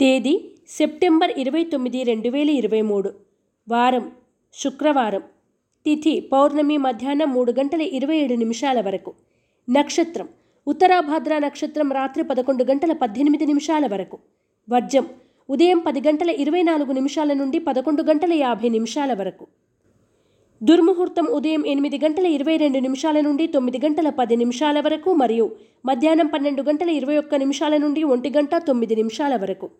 [0.00, 3.14] తేదీ సెప్టెంబర్ ఇరవై తొమ్మిది రెండు వేల ఇరవై మూడు.
[3.68, 4.12] వారం
[4.54, 5.22] శుక్రవారం.
[5.84, 9.14] తిథి పౌర్ణమి మధ్యాహ్నం మూడు గంటల ఇరవై ఏడు నిమిషాల వరకు.
[9.70, 10.28] నక్షత్రం
[10.68, 14.18] ఉత్తరాభాద్ర నక్షత్రం రాత్రి పదకొండు గంటల పద్దెనిమిది నిమిషాల వరకు.
[14.70, 15.06] వర్జం
[15.50, 19.46] ఉదయం పది గంటల ఇరవై నాలుగు నిమిషాల నుండి పదకొండు గంటల యాభై నిమిషాల వరకు.
[20.64, 25.56] దుర్ముహూర్తం ఉదయం ఎనిమిది గంటల ఇరవై రెండు నిమిషాల నుండి తొమ్మిది గంటల పది నిమిషాల వరకు మరియు
[25.86, 29.70] మధ్యాహ్నం పన్నెండు గంటల ఇరవై ఒక్క నిమిషాల నుండి ఒంటి గంట తొమ్మిది నిమిషాల వరకు.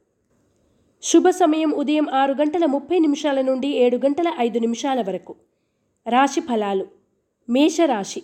[1.03, 5.35] శుభ సమయం ఉదయం ఆరు గంటల ముప్పై నిమిషాల నుండి ఏడు గంటల ఐదు నిమిషాల వరకు.
[6.09, 6.87] రాశి ఫలాలు.
[7.51, 8.23] మేషరాశి.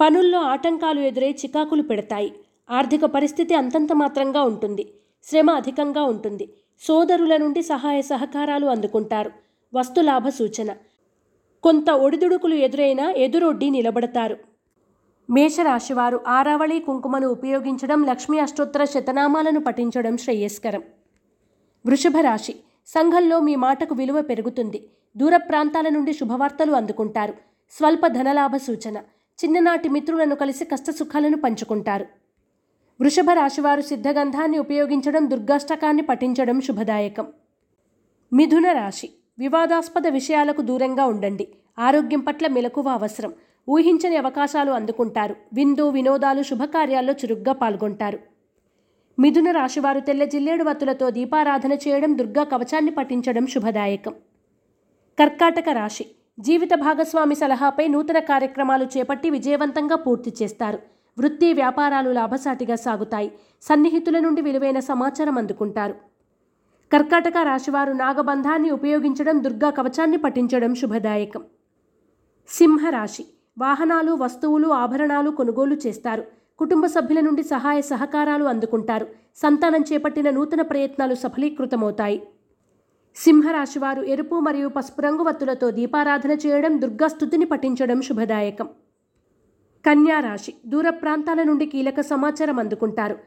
[0.00, 2.32] పనుల్లో ఆటంకాలు ఎదురై చికాకులు పెడతాయి.
[2.70, 4.88] ఆర్థిక పరిస్థితి అంతంత మాత్రంగా ఉంటుంది.
[5.24, 6.48] శ్రమ అధికంగా ఉంటుంది.
[6.80, 9.30] సోదరుల నుండి సహాయ సహకారాలు అందుకుంటారు.
[9.74, 10.74] వస్తులాభ సూచన.
[11.64, 14.36] కొంత ఒడిదుడుకులు ఎదురైనా ఎదురొడ్డి నిలబడతారు.
[15.30, 20.82] మేషరాశివారు ఆరావళి కుంకుమను ఉపయోగించడం లక్ష్మీ అష్టోత్తర శతనామాలను పఠించడం శ్రేయస్కరం.
[21.86, 22.54] వృషభ రాశి
[22.86, 24.90] సంఘంలో మీ మాటకు విలువ పెరుగుతుంది.
[25.16, 27.34] దూర ప్రాంతాల నుండి శుభవార్తలు అందుకుంటారు.
[27.70, 28.96] స్వల్ప ధనలాభ సూచన.
[29.44, 32.06] చిన్ననాటి మిత్రులను కలిసి కష్టసుఖాలను పంచుకుంటారు.
[33.00, 37.26] వృషభ రాశివారు సిద్ధగంధాన్ని ఉపయోగించడం దుర్గాష్టకాన్ని పఠించడం శుభదాయకం.
[38.32, 41.48] మిథున రాశి వివాదాస్పద విషయాలకు దూరంగా ఉండండి.
[41.78, 43.32] ఆరోగ్యం పట్ల మెలకువ అవసరం.
[43.70, 45.36] ఊహించని అవకాశాలు అందుకుంటారు.
[45.54, 48.18] విందు వినోదాలు శుభకార్యాల్లో చురుగ్గా పాల్గొంటారు.
[49.18, 54.14] మిథున రాశివారు తెల్ల జిల్లేడు వత్తులతో దీపారాధన చేయడం దుర్గా కవచాన్ని పఠించడం శుభదాయకం.
[55.18, 56.06] కర్కాటక రాశి.
[56.40, 60.78] జీవిత భాగస్వామి సలహాపై నూతన కార్యక్రమాలు చేపట్టి విజయవంతంగా పూర్తి చేస్తారు.
[61.18, 63.32] వృత్తి వ్యాపారాలు లాభసాటిగా సాగుతాయి.
[63.62, 66.13] సన్నిహితుల నుండి విలువైన సమాచారం అందుకుంటారు.
[66.92, 71.42] కర్కాటక రాశివారు నాగబంధాన్ని ఉపయోగించడం దుర్గా కవచాన్ని పఠించడం శుభదాయకం.
[72.48, 73.24] సింహరాశి.
[73.58, 76.24] వాహనాలు వస్తువులు ఆభరణాలు కొనుగోలు చేస్తారు.
[76.58, 79.06] కుటుంబ సభ్యుల నుండి సహాయ సహకారాలు అందుకుంటారు.
[79.36, 82.22] సంతానం చేపట్టిన నూతన ప్రయత్నాలు సఫలీకృతమవుతాయి.
[83.16, 88.68] సింహరాశివారు ఎరుపు మరియు పసుపు రంగు వత్తులతో దీపారాధన చేయడం దుర్గాస్తుతిని పఠించడం శుభదాయకం.
[89.86, 93.18] కన్యా రాశి దూర ప్రాంతాల నుండి కీలక సమాచారం అందుకుంటారు.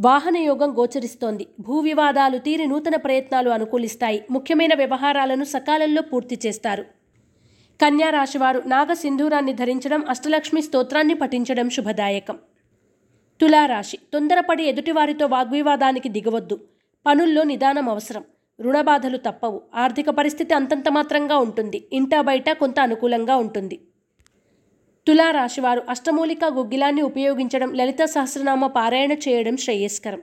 [0.00, 1.46] వాహనయోగం గోచరిస్తోంది.
[1.60, 4.24] భూ వివాదాలు తీరి నూతన ప్రయత్నాలు అనుకూలిస్తాయి.
[4.30, 6.82] ముఖ్యమైన వ్యవహారాలను సకాలంలో పూర్తి చేస్తారు.
[7.80, 12.38] కన్యా రాశివారు నాగ సింధూరాన్ని ధరించడం అష్టలక్ష్మి స్తోత్రాన్ని పఠించడం శుభదాయకం.
[13.40, 16.60] తులారాశి తొందరపడి ఎదుటివారితో వాగ్వివాదానికి దిగవద్దు.
[17.06, 18.24] పనుల్లో నిదానం అవసరం.
[18.60, 19.62] రుణబాధలు తప్పవు.
[19.74, 21.88] ఆర్థిక పరిస్థితి అంతంత మాత్రంగా ఉంటుంది.
[21.92, 23.80] ఇంటా బయట కొంత అనుకూలంగా ఉంటుంది.
[25.06, 30.22] తులారాశివారు అష్టమూలిక గుగ్గిలాన్ని ఉపయోగించడం లలిత సహస్రనామ పారాయణ చేయడం శ్రేయస్కరం.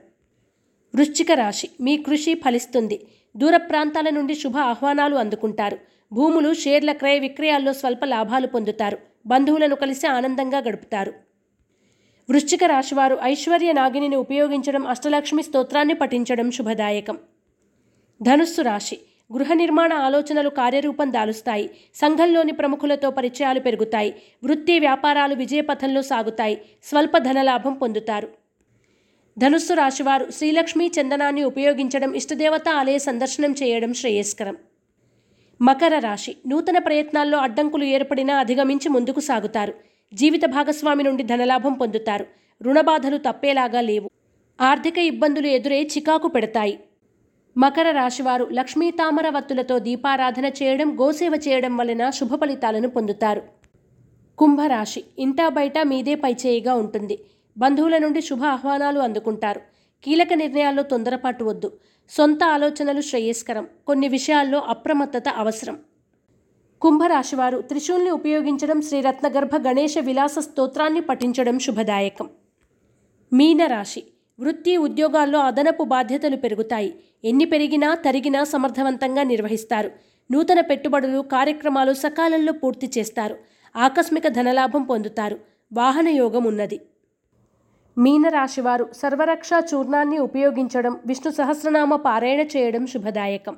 [0.94, 3.06] వృశ్చిక రాశి మీ కృషి ఫలిస్తుంది.
[3.36, 5.78] దూర ప్రాంతాల నుండి శుభ ఆహ్వానాలు అందుకుంటారు.
[6.12, 8.98] భూములు షేర్ల క్రయ విక్రయాల్లో స్వల్ప లాభాలు పొందుతారు.
[9.26, 11.14] బంధువులను కలిసి ఆనందంగా గడుపుతారు.
[12.30, 17.18] వృశ్చిక రాశివారు ఐశ్వర్య నాగిని ఉపయోగించడం అష్టలక్ష్మి స్తోత్రాన్ని పఠించడం శుభదాయకం.
[18.22, 18.98] ధనుస్సు రాశి
[19.32, 21.70] గృహ నిర్మాణ ఆలోచనలు కార్యరూపం దాలుస్తాయి.
[21.94, 24.14] సంఘంలోని ప్రముఖులతో పరిచయాలు పెరుగుతాయి.
[24.44, 26.60] వృత్తి వ్యాపారాలు విజయపథంలో సాగుతాయి.
[26.84, 28.28] స్వల్ప ధనలాభం పొందుతారు.
[29.38, 34.56] ధనుస్సు రాశివారు శ్రీలక్ష్మీ చందనాన్ని ఉపయోగించడం ఇష్టదేవత ఆలయ సందర్శనం చేయడం శ్రేయస్కరం.
[35.60, 39.74] మకర రాశి నూతన ప్రయత్నాల్లో అడ్డంకులు ఏర్పడినా అధిగమించి ముందుకు సాగుతారు.
[40.14, 42.26] జీవిత భాగస్వామి నుండి ధనలాభం పొందుతారు.
[42.62, 44.10] రుణబాధలు తప్పేలాగా లేవు.
[44.60, 46.78] ఆర్థిక ఇబ్బందులు ఎదురై చికాకు పెడతాయి.
[47.56, 53.42] మకర రాశివారు లక్ష్మీ తామరవత్తులతో దీపారాధన చేయడం గోసేవ చేయడం వలన శుభ ఫలితాలను పొందుతారు.
[54.38, 57.24] కుంభరాశి ఇంటా బయట మీదే పైచేయిగా ఉంటుంది.
[57.58, 59.60] బంధువుల నుండి శుభ ఆహ్వానాలు అందుకుంటారు.
[60.04, 61.78] కీలక నిర్ణయాల్లో తొందరపాటు వద్దు.
[62.10, 63.68] సొంత ఆలోచనలు శ్రేయస్కరం.
[63.86, 65.78] కొన్ని విషయాల్లో అప్రమత్తత అవసరం.
[66.80, 72.28] కుంభరాశివారు త్రిశూల్ని ఉపయోగించడం శ్రీరత్నగర్భ గణేష విలాస స్తోత్రాన్ని పఠించడం శుభదాయకం.
[73.32, 74.02] మీనరాశి
[74.40, 76.94] వృత్తి ఉద్యోగాల్లో అదనపు బాధ్యతలు పెరుగుతాయి.
[77.24, 79.90] ఎన్ని పెరిగినా తరిగినా సమర్థవంతంగా నిర్వహిస్తారు.
[80.30, 83.36] నూతన పెట్టుబడులు కార్యక్రమాలు సకాలంలో పూర్తి చేస్తారు.
[83.76, 85.38] ఆకస్మిక ధనలాభం పొందుతారు.
[85.72, 86.80] వాహన యోగం ఉన్నది.
[87.98, 93.56] మీనరాశివారు సర్వరక్ష చూర్ణాన్ని ఉపయోగించడం విష్ణు సహస్రనామ పారాయణ చేయడం శుభదాయకం.